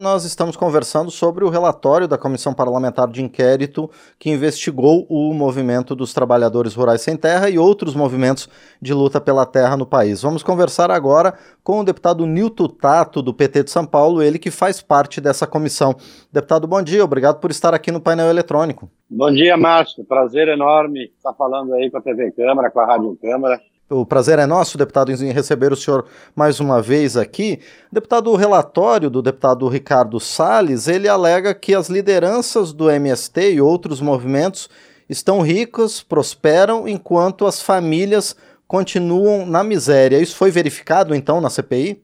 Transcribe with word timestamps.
Nós 0.00 0.24
estamos 0.24 0.56
conversando 0.56 1.10
sobre 1.10 1.44
o 1.44 1.48
relatório 1.48 2.06
da 2.06 2.16
Comissão 2.16 2.54
Parlamentar 2.54 3.08
de 3.08 3.20
Inquérito 3.20 3.90
que 4.16 4.30
investigou 4.30 5.04
o 5.08 5.34
movimento 5.34 5.92
dos 5.92 6.14
trabalhadores 6.14 6.72
rurais 6.72 7.00
sem 7.00 7.16
terra 7.16 7.50
e 7.50 7.58
outros 7.58 7.96
movimentos 7.96 8.48
de 8.80 8.94
luta 8.94 9.20
pela 9.20 9.44
terra 9.44 9.76
no 9.76 9.84
país. 9.84 10.22
Vamos 10.22 10.44
conversar 10.44 10.88
agora 10.88 11.34
com 11.64 11.80
o 11.80 11.84
deputado 11.84 12.24
Nilton 12.26 12.68
Tato, 12.68 13.20
do 13.20 13.34
PT 13.34 13.64
de 13.64 13.70
São 13.72 13.84
Paulo, 13.84 14.22
ele 14.22 14.38
que 14.38 14.52
faz 14.52 14.80
parte 14.80 15.20
dessa 15.20 15.48
comissão. 15.48 15.96
Deputado, 16.32 16.68
bom 16.68 16.80
dia, 16.80 17.02
obrigado 17.02 17.40
por 17.40 17.50
estar 17.50 17.74
aqui 17.74 17.90
no 17.90 18.00
painel 18.00 18.30
eletrônico. 18.30 18.88
Bom 19.10 19.32
dia, 19.32 19.56
Márcio. 19.56 20.04
Prazer 20.04 20.46
enorme 20.46 21.10
estar 21.16 21.34
falando 21.34 21.74
aí 21.74 21.90
com 21.90 21.98
a 21.98 22.00
TV 22.00 22.30
Câmara, 22.30 22.70
com 22.70 22.78
a 22.78 22.86
Rádio 22.86 23.18
Câmara 23.20 23.60
o 23.90 24.04
prazer 24.04 24.38
é 24.38 24.46
nosso, 24.46 24.76
deputado, 24.76 25.10
em 25.10 25.32
receber 25.32 25.72
o 25.72 25.76
senhor 25.76 26.04
mais 26.36 26.60
uma 26.60 26.82
vez 26.82 27.16
aqui. 27.16 27.60
Deputado, 27.90 28.30
o 28.30 28.36
relatório 28.36 29.08
do 29.08 29.22
deputado 29.22 29.66
Ricardo 29.68 30.20
Salles, 30.20 30.88
ele 30.88 31.08
alega 31.08 31.54
que 31.54 31.74
as 31.74 31.88
lideranças 31.88 32.72
do 32.72 32.90
MST 32.90 33.54
e 33.54 33.60
outros 33.60 34.00
movimentos 34.00 34.68
estão 35.08 35.40
ricas, 35.40 36.02
prosperam, 36.02 36.86
enquanto 36.86 37.46
as 37.46 37.62
famílias 37.62 38.36
continuam 38.66 39.46
na 39.46 39.64
miséria. 39.64 40.20
Isso 40.20 40.36
foi 40.36 40.50
verificado, 40.50 41.14
então, 41.14 41.40
na 41.40 41.48
CPI? 41.48 42.02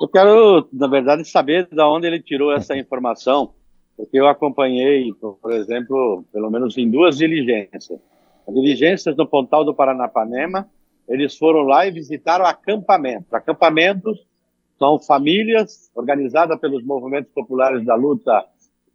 Eu 0.00 0.08
quero, 0.08 0.68
na 0.72 0.86
verdade, 0.86 1.24
saber 1.24 1.68
de 1.70 1.82
onde 1.82 2.06
ele 2.06 2.20
tirou 2.20 2.52
essa 2.52 2.76
informação, 2.76 3.50
porque 3.96 4.18
eu 4.18 4.28
acompanhei, 4.28 5.12
por 5.14 5.52
exemplo, 5.52 6.24
pelo 6.32 6.50
menos 6.50 6.78
em 6.78 6.88
duas 6.88 7.16
diligências. 7.16 8.00
As 8.46 8.54
diligências 8.54 9.16
no 9.16 9.26
Pontal 9.26 9.64
do 9.64 9.74
Paranapanema, 9.74 10.68
eles 11.08 11.36
foram 11.36 11.60
lá 11.60 11.86
e 11.86 11.90
visitaram 11.90 12.44
acampamentos. 12.44 13.32
Acampamentos 13.32 14.26
são 14.78 14.98
famílias 14.98 15.90
organizadas 15.94 16.58
pelos 16.58 16.84
movimentos 16.84 17.30
populares 17.32 17.84
da 17.84 17.94
luta 17.94 18.44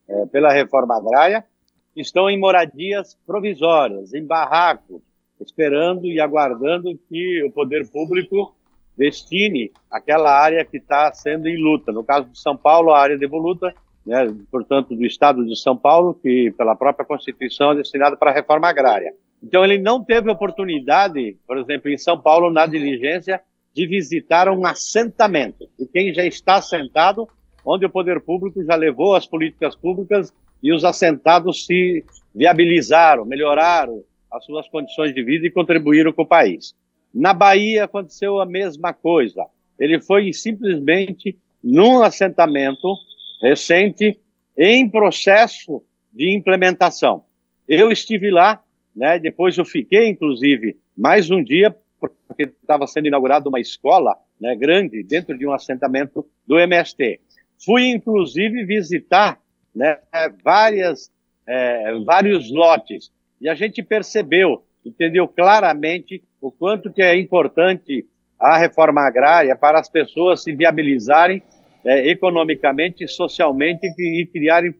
é, 0.07 0.25
pela 0.27 0.51
reforma 0.51 0.97
agrária, 0.97 1.45
que 1.93 2.01
estão 2.01 2.29
em 2.29 2.39
moradias 2.39 3.17
provisórias, 3.25 4.13
em 4.13 4.25
barracos, 4.25 5.01
esperando 5.39 6.05
e 6.05 6.19
aguardando 6.19 6.99
que 7.07 7.43
o 7.43 7.51
poder 7.51 7.87
público 7.89 8.53
destine 8.97 9.71
aquela 9.89 10.31
área 10.31 10.65
que 10.65 10.77
está 10.77 11.13
sendo 11.13 11.47
em 11.47 11.57
luta. 11.57 11.91
No 11.91 12.03
caso 12.03 12.27
de 12.27 12.39
São 12.39 12.57
Paulo, 12.57 12.91
a 12.91 12.99
área 12.99 13.17
de 13.17 13.25
luta, 13.25 13.73
né, 14.05 14.27
portanto, 14.51 14.95
do 14.95 15.05
Estado 15.05 15.45
de 15.45 15.55
São 15.55 15.77
Paulo, 15.77 16.13
que 16.13 16.51
pela 16.57 16.75
própria 16.75 17.05
Constituição 17.05 17.71
é 17.71 17.75
destinada 17.75 18.17
para 18.17 18.31
a 18.31 18.33
reforma 18.33 18.67
agrária. 18.67 19.13
Então, 19.41 19.63
ele 19.63 19.77
não 19.77 20.03
teve 20.03 20.29
oportunidade, 20.29 21.37
por 21.47 21.57
exemplo, 21.57 21.89
em 21.89 21.97
São 21.97 22.19
Paulo, 22.19 22.51
na 22.51 22.65
diligência, 22.65 23.41
de 23.73 23.87
visitar 23.87 24.49
um 24.49 24.65
assentamento. 24.65 25.69
E 25.79 25.85
quem 25.85 26.13
já 26.13 26.25
está 26.25 26.55
assentado, 26.55 27.27
onde 27.65 27.85
o 27.85 27.89
poder 27.89 28.19
público 28.19 28.63
já 28.63 28.75
levou 28.75 29.15
as 29.15 29.25
políticas 29.25 29.75
públicas 29.75 30.33
e 30.61 30.73
os 30.73 30.83
assentados 30.83 31.65
se 31.65 32.03
viabilizaram, 32.35 33.25
melhoraram 33.25 34.03
as 34.31 34.43
suas 34.45 34.67
condições 34.67 35.13
de 35.13 35.23
vida 35.23 35.47
e 35.47 35.51
contribuíram 35.51 36.11
com 36.11 36.23
o 36.23 36.27
país. 36.27 36.75
Na 37.13 37.33
Bahia 37.33 37.85
aconteceu 37.85 38.39
a 38.39 38.45
mesma 38.45 38.93
coisa. 38.93 39.45
Ele 39.79 39.99
foi 40.01 40.31
simplesmente 40.33 41.37
num 41.63 42.03
assentamento 42.03 42.93
recente 43.41 44.19
em 44.57 44.89
processo 44.89 45.81
de 46.13 46.35
implementação. 46.35 47.23
Eu 47.67 47.91
estive 47.91 48.29
lá 48.29 48.61
né? 48.99 49.17
Depois 49.17 49.57
eu 49.57 49.63
fiquei, 49.63 50.09
inclusive, 50.09 50.75
mais 50.95 51.31
um 51.31 51.41
dia, 51.41 51.73
porque 51.97 52.43
estava 52.43 52.85
sendo 52.85 53.07
inaugurada 53.07 53.47
uma 53.47 53.59
escola 53.59 54.13
né, 54.39 54.53
grande 54.57 55.01
dentro 55.03 55.37
de 55.37 55.47
um 55.47 55.53
assentamento 55.53 56.27
do 56.45 56.59
MST. 56.59 57.21
Fui, 57.63 57.85
inclusive, 57.85 58.65
visitar 58.65 59.39
né, 59.73 59.97
várias, 60.43 61.09
é, 61.47 61.97
vários 62.05 62.51
lotes 62.51 63.09
e 63.39 63.47
a 63.47 63.55
gente 63.55 63.81
percebeu, 63.81 64.65
entendeu 64.85 65.29
claramente 65.29 66.21
o 66.41 66.51
quanto 66.51 66.91
que 66.91 67.01
é 67.01 67.17
importante 67.17 68.05
a 68.37 68.57
reforma 68.57 68.99
agrária 69.01 69.55
para 69.55 69.79
as 69.79 69.89
pessoas 69.89 70.43
se 70.43 70.53
viabilizarem 70.53 71.41
é, 71.85 72.09
economicamente, 72.09 73.07
socialmente 73.07 73.87
e, 73.97 74.25
criarem 74.25 74.75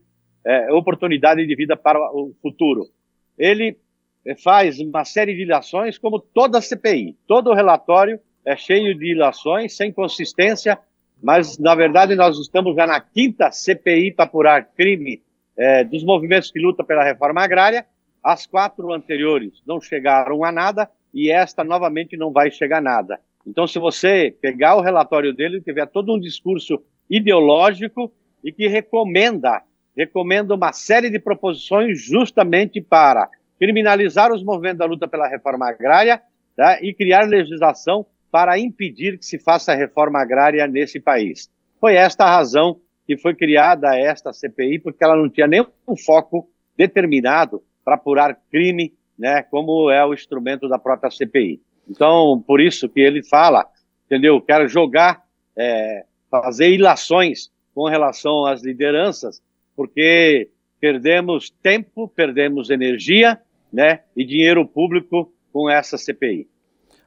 é, 0.45 0.73
oportunidade 0.73 1.47
de 1.47 1.55
vida 1.55 1.77
para 1.77 1.99
o 2.13 2.33
futuro. 2.41 2.85
Ele 3.37 3.77
faz 4.43 4.79
uma 4.79 5.05
série 5.05 5.35
de 5.35 5.43
ilações, 5.43 5.97
como 5.97 6.19
toda 6.19 6.57
a 6.57 6.61
CPI. 6.61 7.17
Todo 7.27 7.49
o 7.49 7.53
relatório 7.53 8.19
é 8.45 8.55
cheio 8.55 8.97
de 8.97 9.11
ilações, 9.11 9.75
sem 9.75 9.91
consistência, 9.91 10.77
mas, 11.21 11.57
na 11.57 11.75
verdade, 11.75 12.15
nós 12.15 12.37
estamos 12.39 12.75
já 12.75 12.87
na 12.87 12.99
quinta 12.99 13.51
CPI 13.51 14.11
para 14.11 14.25
apurar 14.25 14.69
crime 14.75 15.21
é, 15.57 15.83
dos 15.83 16.03
movimentos 16.03 16.51
que 16.51 16.59
lutam 16.59 16.85
pela 16.85 17.03
reforma 17.03 17.41
agrária. 17.41 17.85
As 18.23 18.45
quatro 18.45 18.93
anteriores 18.93 19.61
não 19.65 19.81
chegaram 19.81 20.43
a 20.43 20.51
nada 20.51 20.89
e 21.13 21.29
esta, 21.29 21.63
novamente, 21.63 22.15
não 22.15 22.31
vai 22.31 22.51
chegar 22.51 22.77
a 22.77 22.81
nada. 22.81 23.19
Então, 23.45 23.67
se 23.67 23.79
você 23.79 24.35
pegar 24.41 24.75
o 24.75 24.81
relatório 24.81 25.33
dele, 25.33 25.61
tiver 25.61 25.87
todo 25.87 26.13
um 26.13 26.19
discurso 26.19 26.81
ideológico 27.09 28.11
e 28.43 28.51
que 28.51 28.67
recomenda, 28.67 29.61
recomenda 29.95 30.53
uma 30.53 30.71
série 30.71 31.09
de 31.09 31.19
proposições 31.19 32.01
justamente 32.01 32.79
para 32.79 33.29
criminalizar 33.59 34.31
os 34.31 34.41
movimentos 34.41 34.79
da 34.79 34.85
luta 34.85 35.07
pela 35.07 35.27
reforma 35.27 35.69
agrária 35.69 36.21
tá? 36.55 36.79
e 36.81 36.93
criar 36.93 37.27
legislação 37.27 38.05
para 38.31 38.57
impedir 38.57 39.17
que 39.17 39.25
se 39.25 39.37
faça 39.37 39.75
reforma 39.75 40.19
agrária 40.21 40.65
nesse 40.67 40.99
país. 40.99 41.51
Foi 41.79 41.95
esta 41.95 42.23
a 42.23 42.35
razão 42.35 42.79
que 43.05 43.17
foi 43.17 43.35
criada 43.35 43.97
esta 43.97 44.31
CPI, 44.31 44.79
porque 44.79 45.03
ela 45.03 45.15
não 45.15 45.29
tinha 45.29 45.47
nenhum 45.47 45.65
foco 46.05 46.47
determinado 46.77 47.61
para 47.83 47.95
apurar 47.95 48.39
crime, 48.51 48.93
né, 49.17 49.41
como 49.43 49.89
é 49.89 50.05
o 50.05 50.13
instrumento 50.13 50.69
da 50.69 50.77
própria 50.77 51.09
CPI. 51.09 51.59
Então, 51.89 52.41
por 52.45 52.61
isso 52.61 52.87
que 52.87 52.99
ele 53.01 53.23
fala, 53.23 53.65
entendeu? 54.05 54.39
Quero 54.39 54.67
jogar, 54.67 55.23
é, 55.57 56.05
fazer 56.29 56.69
ilações 56.69 57.51
com 57.73 57.87
relação 57.87 58.45
às 58.45 58.63
lideranças, 58.63 59.41
porque 59.75 60.49
perdemos 60.79 61.49
tempo, 61.49 62.07
perdemos 62.07 62.69
energia 62.69 63.39
né, 63.71 64.01
e 64.15 64.25
dinheiro 64.25 64.67
público 64.67 65.31
com 65.51 65.69
essa 65.69 65.97
CPI. 65.97 66.47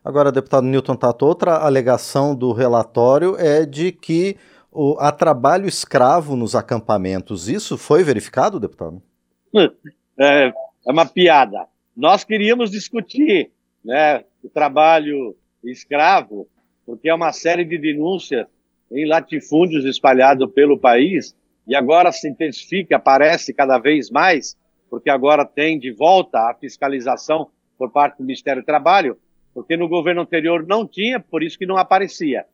Agora, 0.04 0.32
deputado 0.32 0.64
Newton 0.64 0.96
Tato, 0.96 1.24
outra 1.24 1.58
alegação 1.58 2.34
do 2.34 2.52
relatório 2.52 3.36
é 3.38 3.64
de 3.64 3.92
que 3.92 4.36
o, 4.70 4.96
há 4.98 5.12
trabalho 5.12 5.68
escravo 5.68 6.34
nos 6.34 6.56
acampamentos. 6.56 7.48
Isso 7.48 7.78
foi 7.78 8.02
verificado, 8.02 8.58
deputado? 8.58 9.00
É, 10.18 10.46
é 10.48 10.90
uma 10.90 11.06
piada. 11.06 11.66
Nós 11.96 12.24
queríamos 12.24 12.70
discutir 12.70 13.50
né, 13.84 14.24
o 14.42 14.48
trabalho 14.48 15.36
escravo, 15.62 16.48
porque 16.84 17.08
é 17.08 17.14
uma 17.14 17.32
série 17.32 17.64
de 17.64 17.78
denúncias 17.78 18.46
em 18.90 19.06
latifúndios 19.06 19.84
espalhados 19.84 20.50
pelo 20.52 20.78
país, 20.78 21.34
e 21.66 21.76
agora 21.76 22.10
se 22.10 22.28
intensifica, 22.28 22.96
aparece 22.96 23.54
cada 23.54 23.78
vez 23.78 24.10
mais 24.10 24.56
porque 24.92 25.08
agora 25.08 25.46
tem 25.46 25.78
de 25.78 25.90
volta 25.90 26.50
a 26.50 26.54
fiscalização 26.54 27.48
por 27.78 27.90
parte 27.90 28.18
do 28.18 28.24
Ministério 28.24 28.60
do 28.60 28.66
Trabalho, 28.66 29.16
porque 29.54 29.74
no 29.74 29.88
governo 29.88 30.20
anterior 30.20 30.66
não 30.66 30.86
tinha, 30.86 31.18
por 31.18 31.42
isso 31.42 31.58
que 31.58 31.64
não 31.64 31.78
aparecia. 31.78 32.44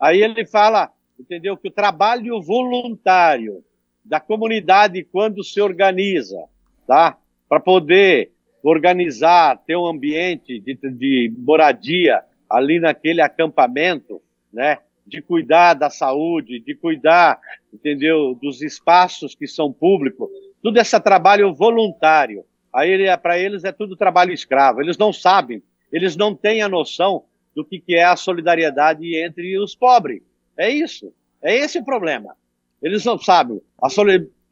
Aí 0.00 0.20
ele 0.20 0.44
fala, 0.44 0.90
entendeu, 1.16 1.56
que 1.56 1.68
o 1.68 1.70
trabalho 1.70 2.42
voluntário 2.42 3.62
da 4.04 4.18
comunidade, 4.18 5.04
quando 5.04 5.44
se 5.44 5.60
organiza, 5.60 6.42
tá? 6.84 7.16
Para 7.48 7.60
poder 7.60 8.32
organizar, 8.60 9.62
ter 9.64 9.76
um 9.76 9.86
ambiente 9.86 10.58
de, 10.58 10.74
de 10.74 11.32
moradia 11.38 12.24
ali 12.50 12.80
naquele 12.80 13.20
acampamento, 13.20 14.20
né? 14.52 14.78
De 15.06 15.22
cuidar 15.22 15.74
da 15.74 15.88
saúde, 15.88 16.58
de 16.58 16.74
cuidar, 16.74 17.38
entendeu, 17.72 18.34
dos 18.34 18.62
espaços 18.62 19.36
que 19.36 19.46
são 19.46 19.72
públicos, 19.72 20.28
tudo 20.64 20.78
esse 20.78 20.98
trabalho 20.98 21.54
voluntário. 21.54 22.42
Aí 22.72 22.88
para 23.18 23.38
eles 23.38 23.64
é 23.64 23.70
tudo 23.70 23.94
trabalho 23.94 24.32
escravo. 24.32 24.80
Eles 24.80 24.96
não 24.96 25.12
sabem, 25.12 25.62
eles 25.92 26.16
não 26.16 26.34
têm 26.34 26.62
a 26.62 26.68
noção 26.70 27.24
do 27.54 27.62
que, 27.62 27.78
que 27.78 27.94
é 27.94 28.04
a 28.04 28.16
solidariedade 28.16 29.14
entre 29.14 29.58
os 29.58 29.76
pobres. 29.76 30.22
É 30.56 30.70
isso. 30.70 31.12
É 31.42 31.54
esse 31.54 31.78
o 31.78 31.84
problema. 31.84 32.34
Eles 32.82 33.04
não 33.04 33.18
sabem. 33.18 33.60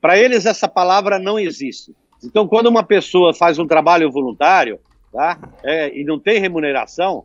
Para 0.03 0.19
eles 0.19 0.45
essa 0.45 0.69
palavra 0.69 1.19
não 1.19 1.39
existe. 1.39 1.97
Então, 2.23 2.47
quando 2.47 2.67
uma 2.67 2.83
pessoa 2.83 3.33
faz 3.33 3.59
um 3.59 3.67
trabalho 3.67 4.13
voluntário 4.13 4.79
tá, 5.11 5.39
é, 5.65 5.99
e 5.99 6.05
não 6.05 6.21
tem 6.21 6.39
remuneração, 6.39 7.25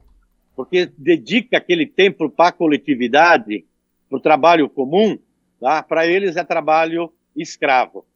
porque 0.56 0.90
dedica 0.98 1.58
aquele 1.58 1.86
tempo 1.86 2.30
para 2.30 2.50
a 2.50 2.54
coletividade, 2.54 3.66
para 4.10 4.18
o 4.18 4.22
trabalho 4.22 4.70
comum, 4.70 5.20
tá, 5.60 5.84
para 5.84 6.08
eles 6.08 6.38
é 6.38 6.44
trabalho 6.46 7.12
escravo. 7.36 8.07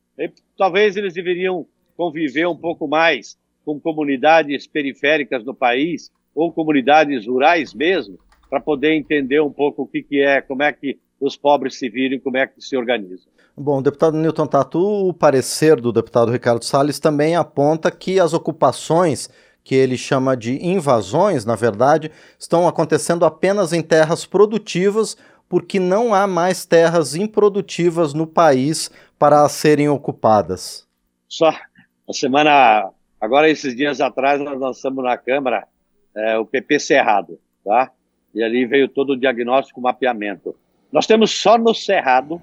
Talvez 0.58 0.96
eles 0.96 1.14
deveriam 1.14 1.66
conviver 1.96 2.48
um 2.48 2.56
pouco 2.56 2.88
mais 2.88 3.38
com 3.64 3.80
comunidades 3.80 4.68
periféricas 4.68 5.44
no 5.44 5.54
país 5.54 6.12
ou 6.34 6.52
comunidades 6.52 7.28
rurais 7.28 7.74
mesmo, 7.74 8.18
para 8.50 8.60
poder 8.60 8.94
entender 8.94 9.42
um 9.42 9.52
pouco 9.52 9.84
o 9.84 9.88
que, 9.88 10.02
que 10.02 10.22
é, 10.22 10.42
como 10.42 10.64
é 10.64 10.74
que 10.74 11.00
os 11.20 11.38
pobres 11.38 11.78
se 11.78 11.90
viram, 11.90 12.20
como 12.20 12.38
é 12.38 12.48
que 12.48 12.62
se 12.62 12.76
organizam. 12.76 13.32
Bom, 13.56 13.82
deputado 13.82 14.18
Newton 14.18 14.48
Tatu, 14.48 14.80
o 14.80 15.14
parecer 15.14 15.80
do 15.80 15.92
deputado 15.92 16.32
Ricardo 16.32 16.64
Salles 16.64 17.00
também 17.00 17.36
aponta 17.36 17.92
que 17.92 18.20
as 18.20 18.34
ocupações 18.34 19.30
que 19.64 19.76
ele 19.76 19.98
chama 19.98 20.36
de 20.36 20.66
invasões, 20.66 21.46
na 21.46 21.56
verdade, 21.56 22.12
estão 22.40 22.68
acontecendo 22.68 23.26
apenas 23.26 23.74
em 23.74 23.82
terras 23.82 24.26
produtivas, 24.26 25.16
porque 25.52 25.82
não 25.82 26.14
há 26.14 26.26
mais 26.26 26.66
terras 26.66 27.14
improdutivas 27.14 28.14
no 28.14 28.26
país 28.26 28.90
para 29.20 29.50
serem 29.50 29.90
ocupadas. 29.90 30.88
Só 31.28 31.50
a 31.50 32.14
semana, 32.14 32.90
agora 33.20 33.50
esses 33.50 33.76
dias 33.76 34.00
atrás, 34.00 34.40
nós 34.40 34.58
lançamos 34.58 35.04
na 35.04 35.18
Câmara 35.18 35.68
é, 36.16 36.38
o 36.38 36.46
PP 36.46 36.80
Cerrado, 36.80 37.38
tá? 37.66 37.92
E 38.34 38.42
ali 38.42 38.66
veio 38.66 38.88
todo 38.88 39.12
o 39.12 39.20
diagnóstico, 39.20 39.82
o 39.82 39.84
mapeamento. 39.84 40.56
Nós 40.90 41.06
temos 41.06 41.32
só 41.32 41.58
no 41.58 41.76
Cerrado 41.76 42.42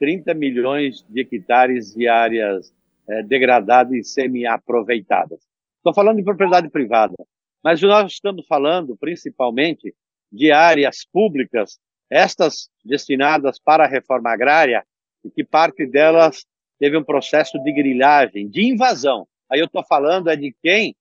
30 0.00 0.34
milhões 0.34 1.06
de 1.08 1.20
hectares 1.20 1.94
de 1.94 2.08
áreas 2.08 2.74
é, 3.08 3.22
degradadas 3.22 3.92
e 3.92 4.02
semi-aproveitadas. 4.02 5.38
Estou 5.76 5.94
falando 5.94 6.16
de 6.16 6.24
propriedade 6.24 6.68
privada, 6.70 7.14
mas 7.62 7.80
nós 7.82 8.14
estamos 8.14 8.44
falando 8.48 8.96
principalmente 8.96 9.94
de 10.32 10.50
áreas 10.50 11.04
públicas, 11.04 11.78
estas 12.10 12.68
destinadas 12.84 13.58
para 13.58 13.84
a 13.84 13.88
reforma 13.88 14.30
agrária, 14.30 14.84
e 15.24 15.30
que 15.30 15.44
parte 15.44 15.86
delas 15.86 16.46
teve 16.78 16.96
um 16.96 17.04
processo 17.04 17.58
de 17.62 17.72
grilhagem, 17.72 18.48
de 18.48 18.64
invasão. 18.64 19.26
Aí 19.50 19.60
eu 19.60 19.66
estou 19.66 19.84
falando 19.84 20.30
é 20.30 20.36
de 20.36 20.54
quem 20.62 20.94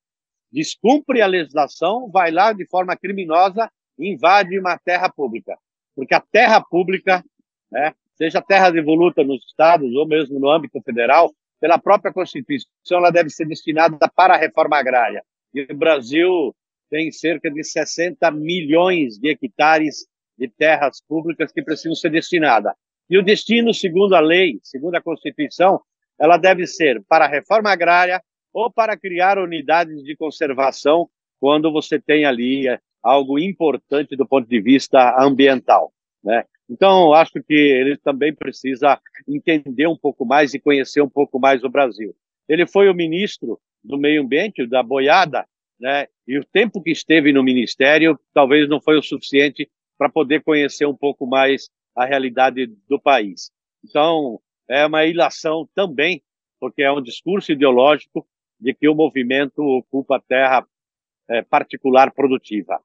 descumpre 0.51 1.21
a 1.21 1.27
legislação, 1.27 2.09
vai 2.09 2.31
lá 2.31 2.53
de 2.53 2.65
forma 2.65 2.95
criminosa 2.95 3.69
e 3.97 4.09
invade 4.11 4.57
uma 4.59 4.77
terra 4.77 5.09
pública. 5.09 5.57
Porque 5.95 6.13
a 6.13 6.21
terra 6.21 6.61
pública, 6.61 7.23
né, 7.71 7.93
seja 8.15 8.41
terra 8.41 8.69
devoluta 8.69 9.23
nos 9.23 9.45
estados 9.45 9.93
ou 9.93 10.07
mesmo 10.07 10.39
no 10.39 10.49
âmbito 10.49 10.81
federal, 10.81 11.33
pela 11.59 11.77
própria 11.77 12.13
Constituição, 12.13 12.67
ela 12.91 13.11
deve 13.11 13.29
ser 13.29 13.45
destinada 13.45 14.07
para 14.15 14.35
a 14.35 14.37
reforma 14.37 14.77
agrária. 14.77 15.23
E 15.53 15.61
o 15.61 15.75
Brasil 15.75 16.55
tem 16.89 17.11
cerca 17.11 17.49
de 17.49 17.63
60 17.63 18.29
milhões 18.31 19.17
de 19.17 19.29
hectares 19.29 20.07
de 20.37 20.47
terras 20.47 21.01
públicas 21.07 21.51
que 21.51 21.61
precisam 21.61 21.95
ser 21.95 22.09
destinadas. 22.09 22.73
E 23.09 23.17
o 23.17 23.23
destino, 23.23 23.73
segundo 23.73 24.15
a 24.15 24.19
lei, 24.19 24.59
segundo 24.61 24.95
a 24.95 25.01
Constituição, 25.01 25.81
ela 26.19 26.37
deve 26.37 26.67
ser 26.67 27.01
para 27.07 27.25
a 27.25 27.29
reforma 27.29 27.71
agrária 27.71 28.21
ou 28.53 28.71
para 28.71 28.97
criar 28.97 29.37
unidades 29.37 30.03
de 30.03 30.15
conservação 30.15 31.09
quando 31.39 31.71
você 31.71 31.99
tem 31.99 32.25
ali 32.25 32.67
é, 32.67 32.79
algo 33.03 33.39
importante 33.39 34.15
do 34.15 34.27
ponto 34.27 34.47
de 34.47 34.59
vista 34.59 35.15
ambiental. 35.21 35.93
Né? 36.23 36.43
Então, 36.69 37.13
acho 37.13 37.41
que 37.43 37.53
ele 37.53 37.97
também 37.97 38.33
precisa 38.33 38.99
entender 39.27 39.87
um 39.87 39.95
pouco 39.95 40.25
mais 40.25 40.53
e 40.53 40.59
conhecer 40.59 41.01
um 41.01 41.09
pouco 41.09 41.39
mais 41.39 41.63
o 41.63 41.69
Brasil. 41.69 42.13
Ele 42.49 42.65
foi 42.65 42.89
o 42.89 42.95
ministro 42.95 43.59
do 43.83 43.97
Meio 43.97 44.23
Ambiente, 44.23 44.67
da 44.67 44.83
boiada, 44.83 45.45
né? 45.79 46.07
e 46.27 46.37
o 46.37 46.43
tempo 46.43 46.81
que 46.81 46.91
esteve 46.91 47.31
no 47.31 47.43
ministério 47.43 48.19
talvez 48.33 48.67
não 48.67 48.81
foi 48.81 48.97
o 48.97 49.03
suficiente 49.03 49.69
para 49.97 50.09
poder 50.09 50.43
conhecer 50.43 50.85
um 50.85 50.95
pouco 50.95 51.25
mais 51.25 51.69
a 51.95 52.05
realidade 52.05 52.67
do 52.87 52.99
país. 52.99 53.51
Então, 53.83 54.39
é 54.69 54.85
uma 54.85 55.05
ilação 55.05 55.67
também, 55.73 56.21
porque 56.59 56.83
é 56.83 56.91
um 56.91 57.01
discurso 57.01 57.51
ideológico 57.51 58.27
de 58.59 58.73
que 58.73 58.87
o 58.87 58.95
movimento 58.95 59.61
ocupa 59.61 60.21
terra 60.27 60.65
é, 61.29 61.41
particular 61.41 62.11
produtiva. 62.11 62.81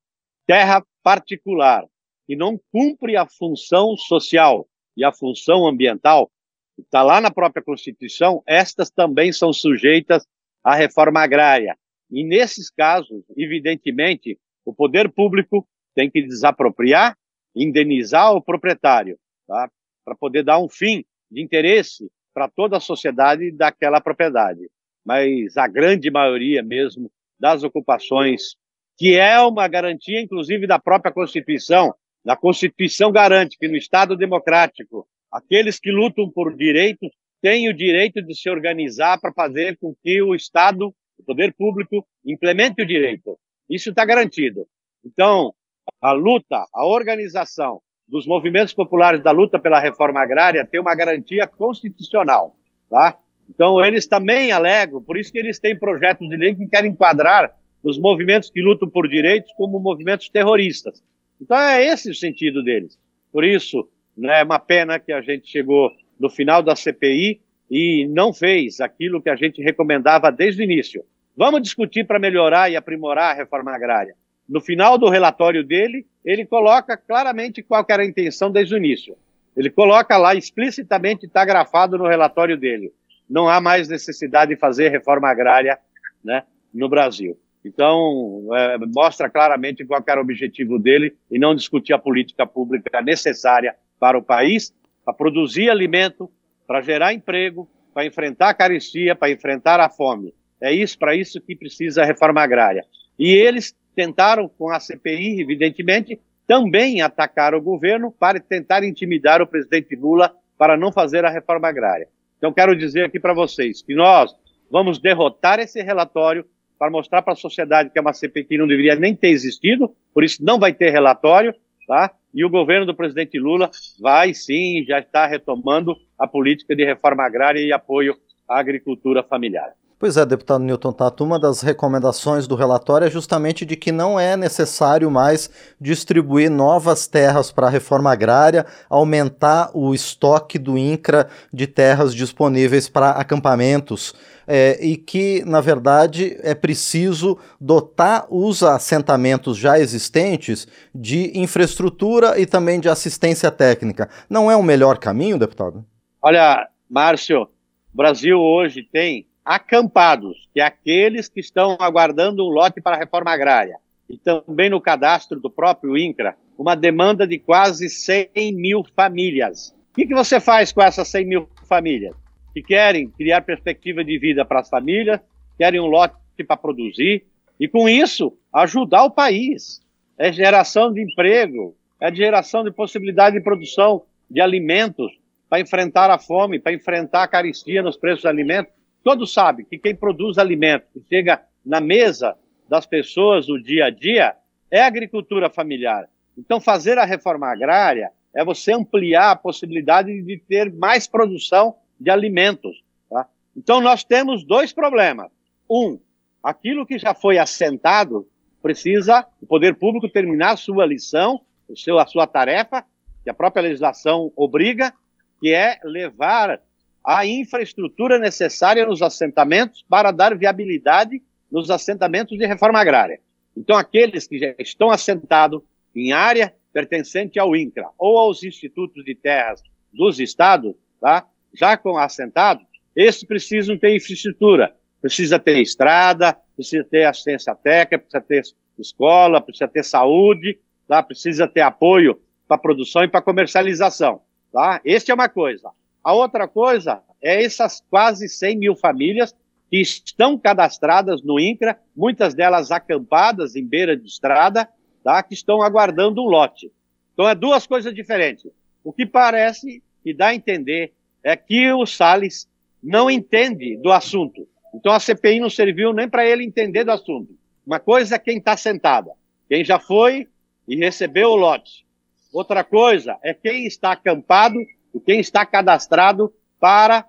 Terra 0.47 0.85
particular 1.03 1.87
que 2.27 2.37
não 2.37 2.61
cumpre 2.73 3.17
a 3.17 3.27
função 3.27 3.97
social 3.97 4.67
e 4.97 5.05
a 5.05 5.13
função 5.13 5.67
ambiental, 5.67 6.31
está 6.79 7.03
lá 7.03 7.21
na 7.21 7.31
própria 7.31 7.63
Constituição, 7.63 8.43
estas 8.47 8.91
também 8.91 9.33
são 9.33 9.53
sujeitas 9.53 10.27
à 10.63 10.75
reforma 10.75 11.21
agrária. 11.21 11.77
E 12.11 12.25
nesses 12.25 12.71
casos, 12.71 13.25
evidentemente, 13.37 14.39
o 14.65 14.73
poder 14.73 15.11
público 15.11 15.67
tem 15.95 16.11
que 16.11 16.23
desapropriar, 16.23 17.17
indenizar 17.55 18.33
o 18.33 18.43
proprietário, 18.43 19.19
tá? 19.47 19.71
para 20.05 20.15
poder 20.15 20.43
dar 20.43 20.59
um 20.59 20.69
fim 20.69 21.05
de 21.31 21.43
interesse 21.43 22.11
para 22.35 22.49
toda 22.49 22.77
a 22.77 22.81
sociedade 22.81 23.51
daquela 23.51 24.01
propriedade. 24.01 24.71
Mas 25.05 25.57
a 25.57 25.67
grande 25.67 26.11
maioria 26.11 26.63
mesmo 26.63 27.11
das 27.39 27.63
ocupações, 27.63 28.55
que 28.97 29.15
é 29.15 29.41
uma 29.41 29.67
garantia, 29.69 30.21
inclusive, 30.21 30.67
da 30.67 30.79
própria 30.79 31.13
Constituição, 31.13 31.95
a 32.27 32.37
Constituição 32.37 33.11
garante 33.11 33.59
que 33.59 33.67
no 33.67 33.77
Estado 33.77 34.17
democrático, 34.17 35.07
aqueles 35.31 35.81
que 35.81 35.91
lutam 35.91 36.31
por 36.31 36.55
direitos 36.55 37.11
têm 37.41 37.69
o 37.69 37.75
direito 37.75 38.23
de 38.23 38.35
se 38.35 38.49
organizar 38.49 39.21
para 39.21 39.33
fazer 39.33 39.77
com 39.79 39.95
que 40.03 40.23
o 40.23 40.35
Estado, 40.35 40.95
o 41.19 41.25
poder 41.25 41.53
público, 41.55 42.07
implemente 42.25 42.81
o 42.81 42.87
direito. 42.87 43.37
Isso 43.69 43.91
está 43.91 44.05
garantido. 44.05 44.67
Então, 45.05 45.53
a 46.01 46.13
luta, 46.13 46.67
a 46.73 46.87
organização 46.87 47.81
dos 48.09 48.27
movimentos 48.27 48.75
populares 48.75 49.23
da 49.23 49.31
luta 49.31 49.59
pela 49.59 49.81
reforma 49.81 50.21
agrária 50.21 50.67
tem 50.67 50.81
uma 50.81 50.95
garantia 50.95 51.47
constitucional, 51.47 52.57
tá? 52.91 53.19
Então, 53.49 53.85
eles 53.85 54.07
também 54.07 54.53
alegam, 54.53 55.03
por 55.03 55.17
isso 55.17 55.33
que 55.33 55.39
eles 55.39 55.59
têm 55.59 55.79
projetos 55.79 56.29
de 56.29 56.37
lei 56.37 56.55
que 56.55 56.67
querem 56.67 56.91
enquadrar 56.91 57.55
os 57.83 57.99
movimentos 57.99 58.51
que 58.51 58.63
lutam 58.63 58.89
por 58.89 59.09
direitos 59.09 59.53
como 59.55 59.81
movimentos 59.81 60.29
terroristas. 60.29 61.03
Então 61.41 61.59
é 61.59 61.85
esse 61.85 62.11
o 62.11 62.15
sentido 62.15 62.63
deles. 62.63 62.99
Por 63.33 63.45
isso, 63.45 63.89
né, 64.17 64.41
é 64.41 64.45
uma 64.45 64.59
pena 64.59 64.99
que 64.99 65.13
a 65.13 65.21
gente 65.21 65.51
chegou 65.51 65.91
no 66.19 66.31
final 66.31 66.63
da 66.63 66.77
CPI 66.77 67.41
e 67.69 68.07
não 68.09 68.33
fez 68.33 68.81
aquilo 68.81 69.21
que 69.21 69.31
a 69.31 69.37
gente 69.37 69.61
recomendava 69.61 70.31
desde 70.31 70.63
o 70.63 70.65
início. 70.65 71.05
Vamos 71.37 71.63
discutir 71.63 72.07
para 72.07 72.19
melhorar 72.19 72.71
e 72.71 72.77
aprimorar 72.77 73.33
a 73.33 73.37
reforma 73.37 73.75
agrária. 73.75 74.15
No 74.53 74.61
final 74.61 74.99
do 74.99 75.09
relatório 75.09 75.65
dele, 75.65 76.05
ele 76.23 76.45
coloca 76.45 76.95
claramente 76.95 77.63
qual 77.63 77.87
era 77.89 78.03
a 78.03 78.07
intenção 78.07 78.51
desde 78.51 78.75
o 78.75 78.77
início. 78.77 79.17
Ele 79.57 79.71
coloca 79.71 80.19
lá 80.19 80.35
explicitamente, 80.35 81.25
está 81.25 81.43
grafado 81.43 81.97
no 81.97 82.07
relatório 82.07 82.55
dele. 82.55 82.93
Não 83.31 83.49
há 83.49 83.63
mais 83.63 83.89
necessidade 83.89 84.55
de 84.55 84.61
fazer 84.61 84.91
reforma 84.91 85.27
agrária 85.27 85.79
né, 86.23 86.43
no 86.73 86.87
Brasil. 86.87 87.35
Então, 87.65 88.47
é, 88.53 88.77
mostra 88.95 89.31
claramente 89.31 89.87
qual 89.87 90.05
era 90.07 90.21
o 90.21 90.23
objetivo 90.23 90.79
dele 90.79 91.17
e 91.31 91.39
não 91.39 91.55
discutir 91.55 91.95
a 91.95 91.99
política 91.99 92.47
pública 92.47 93.01
necessária 93.01 93.75
para 93.99 94.19
o 94.19 94.23
país, 94.23 94.71
para 95.03 95.15
produzir 95.15 95.71
alimento, 95.71 96.31
para 96.67 96.83
gerar 96.83 97.15
emprego, 97.15 97.67
para 97.95 98.05
enfrentar 98.05 98.51
a 98.51 98.55
carestia, 98.55 99.17
para 99.17 99.33
enfrentar 99.33 99.81
a 99.81 99.89
fome. 99.89 100.35
É 100.61 100.71
isso, 100.71 100.99
para 100.99 101.17
isso 101.17 101.41
que 101.41 101.57
precisa 101.57 102.03
a 102.03 102.05
reforma 102.05 102.43
agrária. 102.43 102.85
E 103.19 103.31
eles 103.31 103.75
tentaram, 103.95 104.49
com 104.49 104.71
a 104.71 104.81
CPI, 104.81 105.41
evidentemente, 105.41 106.21
também 106.47 107.01
atacar 107.01 107.55
o 107.55 107.63
governo 107.63 108.11
para 108.11 108.41
tentar 108.41 108.85
intimidar 108.85 109.41
o 109.41 109.47
presidente 109.47 109.95
Lula 109.97 110.35
para 110.59 110.77
não 110.77 110.93
fazer 110.93 111.25
a 111.25 111.31
reforma 111.31 111.69
agrária. 111.69 112.09
Então, 112.39 112.53
quero 112.53 112.77
dizer 112.77 113.05
aqui 113.05 113.21
para 113.21 113.33
vocês 113.33 113.83
que 113.83 113.95
nós 113.95 114.35
vamos 114.71 114.99
derrotar 114.99 115.61
esse 115.61 115.83
relatório 115.83 116.45
para 116.79 116.91
mostrar 116.91 117.23
para 117.23 117.35
a 117.35 117.37
sociedade 117.37 117.91
que 117.91 117.99
é 117.99 118.03
uma 118.03 118.13
CPI 118.13 118.45
que 118.45 118.59
não 118.59 118.67
deveria 118.67 118.97
nem 118.97 119.15
ter 119.15 119.29
existido, 119.29 119.95
por 120.13 120.25
isso 120.25 120.45
não 120.45 120.59
vai 120.59 120.73
ter 120.73 120.91
relatório, 120.91 121.55
tá? 121.87 122.11
E 122.35 122.45
o 122.45 122.51
governo 122.51 122.87
do 122.87 122.95
presidente 122.95 123.39
Lula 123.39 123.71
vai 124.01 124.35
sim, 124.35 124.85
já 124.85 124.99
está 124.99 125.27
retomando 125.27 125.95
a 126.19 126.27
política 126.27 126.75
de 126.75 126.85
reforma 126.85 127.25
agrária 127.25 127.61
e 127.61 127.73
apoio 127.73 128.17
à 128.49 128.59
agricultura 128.59 129.23
familiar. 129.23 129.73
Pois 130.03 130.17
é, 130.17 130.27
deputado 130.27 130.65
Newton 130.65 130.93
Tato, 130.93 131.23
uma 131.23 131.39
das 131.39 131.63
recomendações 131.63 132.49
do 132.49 132.57
relatório 132.57 133.07
é 133.07 133.09
justamente 133.09 133.65
de 133.65 133.77
que 133.77 133.93
não 133.93 134.19
é 134.19 134.37
necessário 134.37 135.09
mais 135.09 135.49
distribuir 135.81 136.51
novas 136.51 137.07
terras 137.07 137.53
para 137.53 137.69
a 137.69 137.71
reforma 137.71 138.11
agrária, 138.11 138.67
aumentar 138.91 139.71
o 139.73 139.95
estoque 139.95 140.59
do 140.59 140.77
INCRA 140.77 141.29
de 141.53 141.69
terras 141.69 142.13
disponíveis 142.13 142.89
para 142.89 143.11
acampamentos. 143.11 144.13
É, 144.45 144.85
e 144.85 144.97
que, 144.97 145.45
na 145.45 145.61
verdade, 145.61 146.37
é 146.43 146.53
preciso 146.53 147.39
dotar 147.61 148.27
os 148.29 148.65
assentamentos 148.65 149.57
já 149.57 149.79
existentes 149.79 150.67
de 150.93 151.31
infraestrutura 151.39 152.41
e 152.41 152.45
também 152.45 152.81
de 152.81 152.89
assistência 152.89 153.53
técnica. 153.53 154.11
Não 154.29 154.51
é 154.51 154.57
o 154.57 154.65
melhor 154.65 154.99
caminho, 154.99 155.39
deputado? 155.39 155.85
Olha, 156.21 156.69
Márcio, 156.91 157.43
o 157.43 157.97
Brasil 157.97 158.37
hoje 158.37 158.83
tem 158.83 159.29
acampados, 159.45 160.49
que 160.53 160.61
é 160.61 160.65
aqueles 160.65 161.29
que 161.29 161.41
estão 161.41 161.77
aguardando 161.81 162.45
um 162.45 162.49
lote 162.49 162.81
para 162.81 162.97
a 162.97 162.99
reforma 162.99 163.31
agrária, 163.31 163.77
e 164.09 164.17
também 164.17 164.71
no 164.71 164.81
cadastro 164.81 165.41
do 165.41 165.51
próprio 165.51 165.97
INCRA, 165.97 166.37
uma 166.57 166.75
demanda 166.75 167.27
de 167.27 167.39
quase 167.39 167.89
100 167.89 168.31
mil 168.55 168.85
famílias. 168.95 169.75
O 169.91 169.95
que, 169.95 170.07
que 170.07 170.15
você 170.15 170.39
faz 170.41 170.73
com 170.73 170.83
essas 170.83 171.09
100 171.09 171.27
mil 171.27 171.49
famílias? 171.69 172.15
Que 172.55 172.63
querem 172.63 173.09
criar 173.09 173.43
perspectiva 173.43 174.05
de 174.05 174.19
vida 174.19 174.45
para 174.45 174.61
as 174.61 174.69
famílias, 174.69 175.21
querem 175.59 175.81
um 175.81 175.87
lote 175.87 176.15
para 176.47 176.57
produzir, 176.57 177.25
e 177.59 177.69
com 177.69 177.89
isso 177.89 178.37
ajudar 178.53 179.05
o 179.05 179.11
país. 179.11 179.81
É 180.19 180.33
geração 180.33 180.93
de 180.93 181.03
emprego, 181.03 181.75
é 182.01 182.15
geração 182.15 182.65
de 182.65 182.71
possibilidade 182.71 183.37
de 183.37 183.43
produção 183.43 184.03
de 184.31 184.41
alimentos 184.41 185.13
para 185.49 185.61
enfrentar 185.61 186.11
a 186.11 186.19
fome, 186.19 186.59
para 186.59 186.73
enfrentar 186.73 187.23
a 187.23 187.29
caristia 187.29 187.83
nos 187.83 187.97
preços 187.97 188.23
de 188.23 188.29
alimentos. 188.29 188.73
Todos 189.03 189.33
sabem 189.33 189.65
que 189.65 189.79
quem 189.79 189.95
produz 189.95 190.39
alimento, 190.39 190.87
que 190.93 191.03
chega 191.09 191.43
na 191.65 191.81
mesa 191.81 192.37
das 192.69 192.87
pessoas 192.87 193.49
no 193.49 193.61
dia 193.61 193.87
a 193.87 193.91
dia, 193.91 194.37
é 194.71 194.81
a 194.81 194.87
agricultura 194.87 195.51
familiar. 195.51 196.09
Então, 196.37 196.61
fazer 196.61 196.99
a 196.99 197.05
reforma 197.05 197.47
agrária 197.47 198.11
é 198.35 198.45
você 198.45 198.73
ampliar 198.73 199.33
a 199.33 199.37
possibilidade 199.37 200.23
de 200.23 200.39
ter 200.39 200.73
mais 200.73 201.07
produção 201.07 201.77
de 202.01 202.11
alimentos. 202.11 202.83
Tá? 203.11 203.27
Então, 203.57 203.81
nós 203.81 204.03
temos 204.03 204.45
dois 204.45 204.73
problemas. 204.73 205.31
Um, 205.69 205.99
aquilo 206.43 206.87
que 206.87 206.99
já 206.99 207.13
foi 207.13 207.39
assentado 207.39 208.27
precisa 208.63 209.27
o 209.41 209.47
poder 209.47 209.75
público 209.75 210.09
terminar 210.09 210.53
a 210.53 210.57
sua 210.57 210.87
lição, 210.87 211.41
o 211.69 211.77
seu, 211.77 211.99
a 211.99 212.07
sua 212.07 212.27
tarefa, 212.27 212.85
que 213.23 213.31
a 213.31 213.35
própria 213.35 213.63
legislação 213.63 214.33
obriga, 214.35 214.93
que 215.41 215.53
é 215.53 215.79
levar 215.85 216.61
a 217.05 217.27
infraestrutura 217.27 218.19
necessária 218.19 218.87
nos 218.87 219.03
assentamentos 219.03 219.85
para 219.89 220.11
dar 220.11 220.37
viabilidade 220.37 221.23
nos 221.51 221.71
assentamentos 221.71 222.39
de 222.39 222.47
reforma 222.47 222.79
agrária. 222.79 223.21
Então, 223.57 223.77
aqueles 223.77 224.27
que 224.27 224.39
já 224.39 224.55
estão 224.59 224.91
assentados 224.91 225.61
em 225.95 226.13
área 226.13 226.55
pertencente 226.73 227.39
ao 227.39 227.55
INCRA 227.55 227.89
ou 227.99 228.17
aos 228.17 228.43
institutos 228.43 229.05
de 229.05 229.15
terras 229.15 229.63
dos 229.93 230.19
estados, 230.19 230.75
tá? 231.01 231.27
já 231.53 231.77
com 231.77 231.99
assentados, 231.99 232.65
esses 232.97 233.25
precisam 233.25 233.77
ter 233.77 233.95
infraestrutura, 233.95 234.75
precisa 235.01 235.39
ter 235.39 235.61
estrada, 235.61 236.37
precisa 236.57 236.85
ter 236.85 237.05
assistência 237.05 237.55
técnica, 237.55 237.99
precisa 237.99 238.21
ter 238.23 238.43
escola, 238.79 239.41
precisa 239.41 239.69
ter 239.69 239.85
saúde, 239.85 240.59
tá? 240.89 241.03
precisa 241.03 241.47
ter 241.47 241.61
apoio 241.61 242.19
para 242.49 242.57
produção 242.57 243.05
e 243.05 243.09
para 243.09 243.21
comercialização. 243.21 244.23
Tá? 244.51 244.81
Esta 244.85 245.13
é 245.13 245.15
uma 245.15 245.29
coisa. 245.29 245.71
A 246.03 246.13
outra 246.13 246.49
coisa 246.49 247.03
é 247.23 247.43
essas 247.45 247.83
quase 247.89 248.29
100 248.29 248.59
mil 248.59 248.77
famílias 248.77 249.35
que 249.71 249.81
estão 249.81 250.37
cadastradas 250.37 251.23
no 251.23 251.41
INCRA, 251.41 251.79
muitas 251.97 252.35
delas 252.35 252.71
acampadas 252.71 253.57
em 253.57 253.65
beira 253.65 253.97
de 253.97 254.07
estrada, 254.07 254.69
tá? 255.03 255.23
que 255.23 255.35
estão 255.35 255.63
aguardando 255.63 256.21
um 256.21 256.27
lote. 256.27 256.71
Então, 257.15 257.29
é 257.29 257.35
duas 257.35 257.67
coisas 257.67 257.95
diferentes. 257.95 258.51
O 258.85 258.93
que 258.93 259.07
parece 259.07 259.83
e 260.05 260.13
dá 260.13 260.29
a 260.29 260.35
entender 260.35 260.93
é 261.23 261.37
que 261.37 261.73
o 261.73 261.87
Salles 261.87 262.49
não 262.83 263.11
entende 263.11 263.77
do 263.77 263.93
assunto. 263.93 264.47
Então, 264.75 264.93
a 264.93 264.99
CPI 264.99 265.41
não 265.41 265.49
serviu 265.49 265.93
nem 265.93 266.09
para 266.09 266.27
ele 266.27 266.45
entender 266.45 266.85
do 266.85 266.91
assunto. 266.91 267.35
Uma 267.65 267.79
coisa 267.79 268.17
é 268.17 268.19
quem 268.19 268.39
está 268.39 268.57
sentada, 268.57 269.13
quem 269.49 269.65
já 269.65 269.79
foi 269.79 270.27
e 270.67 270.77
recebeu 270.77 271.31
o 271.31 271.37
lote. 271.37 271.87
Outra 272.33 272.65
coisa 272.65 273.19
é 273.23 273.33
quem 273.33 273.67
está 273.67 273.93
acampado 273.93 274.59
e 274.95 275.01
quem 275.01 275.21
está 275.21 275.45
cadastrado 275.45 276.33
para 276.61 277.05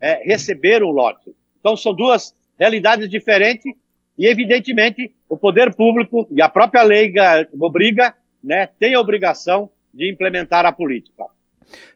é, 0.00 0.22
receber 0.24 0.82
o 0.82 0.90
lote. 0.90 1.34
Então, 1.60 1.76
são 1.76 1.94
duas 1.94 2.34
realidades 2.58 3.08
diferentes 3.08 3.74
e, 4.18 4.26
evidentemente, 4.26 5.14
o 5.28 5.36
poder 5.36 5.74
público 5.74 6.26
e 6.30 6.40
a 6.40 6.48
própria 6.48 6.82
lei 6.82 7.12
obriga, 7.60 8.14
né, 8.42 8.68
tem 8.78 8.94
a 8.94 9.00
obrigação 9.00 9.70
de 9.92 10.10
implementar 10.10 10.64
a 10.64 10.72
política. 10.72 11.24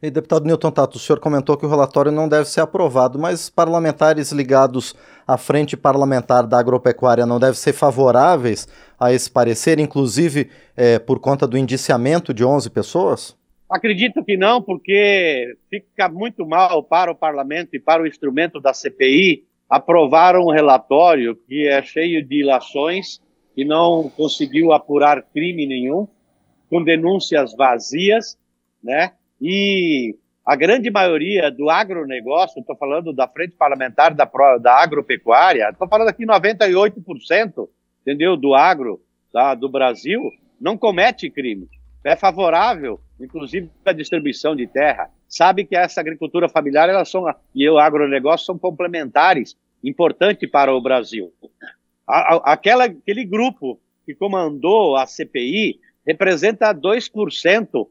E, 0.02 0.10
deputado 0.10 0.44
Newton 0.44 0.70
Tato, 0.70 0.96
o 0.96 1.00
senhor 1.00 1.20
comentou 1.20 1.56
que 1.56 1.64
o 1.64 1.68
relatório 1.68 2.10
não 2.10 2.28
deve 2.28 2.48
ser 2.48 2.60
aprovado, 2.60 3.18
mas 3.18 3.48
parlamentares 3.48 4.32
ligados 4.32 4.94
à 5.26 5.36
frente 5.36 5.76
parlamentar 5.76 6.46
da 6.46 6.58
agropecuária 6.58 7.24
não 7.24 7.38
devem 7.38 7.54
ser 7.54 7.72
favoráveis 7.72 8.66
a 8.98 9.12
esse 9.12 9.30
parecer, 9.30 9.78
inclusive 9.78 10.50
é, 10.76 10.98
por 10.98 11.20
conta 11.20 11.46
do 11.46 11.56
indiciamento 11.56 12.34
de 12.34 12.44
11 12.44 12.68
pessoas? 12.70 13.36
Acredito 13.70 14.24
que 14.24 14.36
não, 14.36 14.60
porque 14.60 15.56
fica 15.70 16.08
muito 16.08 16.44
mal 16.44 16.82
para 16.82 17.12
o 17.12 17.14
parlamento 17.14 17.76
e 17.76 17.78
para 17.78 18.02
o 18.02 18.06
instrumento 18.06 18.60
da 18.60 18.74
CPI 18.74 19.44
aprovaram 19.68 20.46
um 20.46 20.50
relatório 20.50 21.36
que 21.36 21.68
é 21.68 21.80
cheio 21.80 22.26
de 22.26 22.40
ilações, 22.40 23.20
que 23.54 23.64
não 23.64 24.10
conseguiu 24.10 24.72
apurar 24.72 25.22
crime 25.22 25.66
nenhum, 25.66 26.08
com 26.68 26.82
denúncias 26.82 27.54
vazias, 27.54 28.36
né? 28.82 29.12
E 29.40 30.16
a 30.44 30.56
grande 30.56 30.90
maioria 30.90 31.48
do 31.48 31.70
agronegócio, 31.70 32.58
estou 32.58 32.76
falando 32.76 33.12
da 33.12 33.28
frente 33.28 33.54
parlamentar 33.54 34.12
da, 34.12 34.28
da 34.60 34.82
agropecuária, 34.82 35.68
estou 35.70 35.86
falando 35.86 36.08
aqui 36.08 36.26
98%, 36.26 37.68
entendeu, 38.02 38.36
do 38.36 38.52
agro 38.52 39.00
da, 39.32 39.54
do 39.54 39.68
Brasil, 39.68 40.20
não 40.60 40.76
comete 40.76 41.30
crime. 41.30 41.68
É 42.02 42.16
favorável, 42.16 43.00
inclusive, 43.20 43.70
à 43.84 43.92
distribuição 43.92 44.56
de 44.56 44.66
terra 44.66 45.10
sabe 45.28 45.64
que 45.64 45.76
essa 45.76 46.00
agricultura 46.00 46.48
familiar 46.48 46.88
elas 46.88 47.08
são, 47.08 47.24
e 47.54 47.68
o 47.68 47.78
agronegócio 47.78 48.46
são 48.46 48.58
complementares, 48.58 49.56
importante 49.82 50.46
para 50.46 50.74
o 50.74 50.80
Brasil. 50.80 51.32
aquela, 52.06 52.84
aquele 52.84 53.24
grupo 53.24 53.80
que 54.04 54.14
comandou 54.14 54.96
a 54.96 55.06
CPI 55.06 55.80
representa 56.06 56.74
2% 56.74 57.88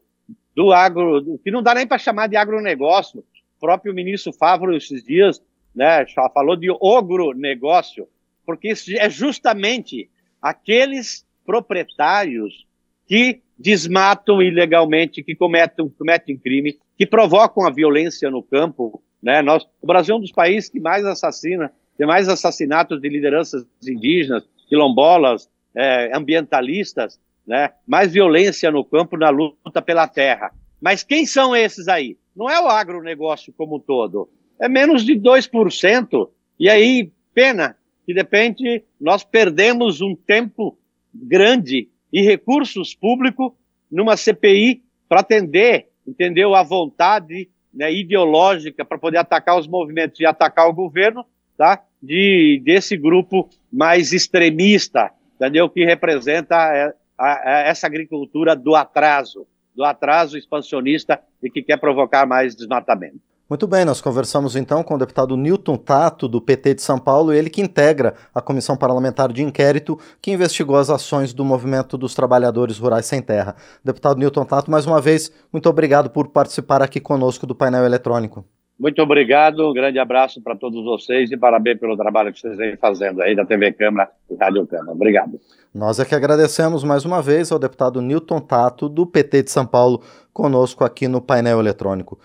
do 0.54 0.72
agro, 0.72 1.38
que 1.42 1.50
não 1.50 1.62
dá 1.62 1.74
nem 1.74 1.86
para 1.86 1.98
chamar 1.98 2.26
de 2.26 2.36
agronegócio. 2.36 3.20
O 3.20 3.60
próprio 3.60 3.94
ministro 3.94 4.32
Favro, 4.32 4.76
esses 4.76 5.02
dias, 5.04 5.40
né, 5.74 6.04
falou 6.34 6.56
de 6.56 6.70
ogronegócio, 6.70 8.08
porque 8.44 8.72
é 8.98 9.08
justamente 9.08 10.10
aqueles 10.40 11.26
proprietários 11.44 12.66
que 13.06 13.42
desmatam 13.60 14.42
ilegalmente, 14.42 15.22
que 15.22 15.34
cometem, 15.34 15.86
cometem 15.90 16.38
crime, 16.38 16.78
que 16.96 17.04
provocam 17.04 17.66
a 17.66 17.70
violência 17.70 18.30
no 18.30 18.42
campo. 18.42 19.02
Né? 19.22 19.42
Nós, 19.42 19.66
o 19.82 19.86
Brasil 19.86 20.14
é 20.14 20.18
um 20.18 20.20
dos 20.20 20.32
países 20.32 20.70
que 20.70 20.80
mais 20.80 21.04
assassina, 21.04 21.70
tem 21.98 22.06
mais 22.06 22.26
assassinatos 22.26 22.98
de 23.02 23.08
lideranças 23.10 23.66
indígenas, 23.86 24.48
quilombolas, 24.66 25.50
é, 25.74 26.10
ambientalistas, 26.16 27.20
né? 27.46 27.70
mais 27.86 28.10
violência 28.10 28.70
no 28.70 28.82
campo 28.82 29.18
na 29.18 29.28
luta 29.28 29.82
pela 29.82 30.08
terra. 30.08 30.50
Mas 30.80 31.02
quem 31.02 31.26
são 31.26 31.54
esses 31.54 31.86
aí? 31.86 32.16
Não 32.34 32.48
é 32.48 32.58
o 32.58 32.66
agronegócio 32.66 33.52
como 33.52 33.76
um 33.76 33.80
todo, 33.80 34.30
é 34.58 34.68
menos 34.68 35.04
de 35.04 35.14
2%. 35.14 36.30
E 36.58 36.70
aí, 36.70 37.12
pena 37.34 37.76
que, 38.06 38.14
de 38.14 38.20
repente, 38.20 38.84
nós 38.98 39.22
perdemos 39.22 40.00
um 40.00 40.14
tempo 40.14 40.78
grande 41.12 41.90
e 42.12 42.22
recursos 42.22 42.94
públicos 42.94 43.52
numa 43.90 44.16
CPI 44.16 44.82
para 45.08 45.20
atender, 45.20 45.88
entendeu, 46.06 46.54
a 46.54 46.62
vontade 46.62 47.48
né, 47.72 47.92
ideológica 47.92 48.84
para 48.84 48.98
poder 48.98 49.18
atacar 49.18 49.58
os 49.58 49.66
movimentos 49.66 50.20
e 50.20 50.26
atacar 50.26 50.68
o 50.68 50.72
governo, 50.72 51.24
tá? 51.56 51.82
De 52.02 52.60
desse 52.64 52.96
grupo 52.96 53.48
mais 53.72 54.12
extremista, 54.12 55.10
entendeu, 55.36 55.68
que 55.68 55.84
representa 55.84 56.56
a, 56.56 56.76
é, 56.76 56.94
a, 57.18 57.32
a 57.48 57.60
essa 57.62 57.86
agricultura 57.86 58.56
do 58.56 58.74
atraso, 58.74 59.46
do 59.74 59.84
atraso 59.84 60.38
expansionista 60.38 61.20
e 61.42 61.50
que 61.50 61.62
quer 61.62 61.78
provocar 61.78 62.26
mais 62.26 62.56
desmatamento. 62.56 63.20
Muito 63.50 63.66
bem, 63.66 63.84
nós 63.84 64.00
conversamos 64.00 64.54
então 64.54 64.80
com 64.80 64.94
o 64.94 64.98
deputado 64.98 65.36
Newton 65.36 65.76
Tato, 65.76 66.28
do 66.28 66.40
PT 66.40 66.74
de 66.74 66.82
São 66.82 67.00
Paulo, 67.00 67.32
ele 67.32 67.50
que 67.50 67.60
integra 67.60 68.14
a 68.32 68.40
Comissão 68.40 68.76
Parlamentar 68.76 69.32
de 69.32 69.42
Inquérito 69.42 69.98
que 70.22 70.30
investigou 70.30 70.76
as 70.76 70.88
ações 70.88 71.34
do 71.34 71.44
Movimento 71.44 71.98
dos 71.98 72.14
Trabalhadores 72.14 72.78
Rurais 72.78 73.06
Sem 73.06 73.20
Terra. 73.20 73.56
Deputado 73.84 74.18
Newton 74.18 74.44
Tato, 74.44 74.70
mais 74.70 74.86
uma 74.86 75.00
vez, 75.00 75.32
muito 75.52 75.68
obrigado 75.68 76.10
por 76.10 76.28
participar 76.28 76.80
aqui 76.80 77.00
conosco 77.00 77.44
do 77.44 77.52
painel 77.52 77.84
eletrônico. 77.84 78.44
Muito 78.78 79.02
obrigado, 79.02 79.68
um 79.68 79.74
grande 79.74 79.98
abraço 79.98 80.40
para 80.40 80.54
todos 80.54 80.82
vocês 80.84 81.32
e 81.32 81.36
parabéns 81.36 81.78
pelo 81.80 81.96
trabalho 81.96 82.32
que 82.32 82.38
vocês 82.38 82.56
vêm 82.56 82.76
fazendo 82.76 83.20
aí 83.20 83.34
da 83.34 83.44
TV 83.44 83.72
Câmara 83.72 84.08
e 84.30 84.36
Rádio 84.36 84.64
Câmara. 84.66 84.92
Obrigado. 84.92 85.40
Nós 85.74 85.98
é 85.98 86.04
que 86.04 86.14
agradecemos 86.14 86.82
mais 86.82 87.04
uma 87.04 87.20
vez 87.20 87.52
ao 87.52 87.58
deputado 87.58 88.00
Newton 88.00 88.40
Tato, 88.40 88.88
do 88.88 89.04
PT 89.06 89.42
de 89.42 89.50
São 89.50 89.66
Paulo, 89.66 90.00
conosco 90.32 90.82
aqui 90.84 91.08
no 91.08 91.20
painel 91.20 91.60
eletrônico. 91.60 92.18